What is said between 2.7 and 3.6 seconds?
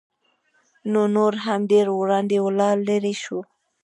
لېرې شو.